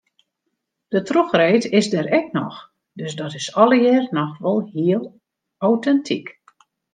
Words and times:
De 0.87 1.01
trochreed 1.09 1.65
is 1.79 1.87
der 1.93 2.07
ek 2.19 2.27
noch, 2.37 2.57
dus 2.99 3.15
dat 3.19 3.33
is 3.39 3.47
allegear 3.63 4.05
noch 4.17 4.33
wol 4.43 4.59
heel 4.75 5.03
autentyk. 5.67 6.25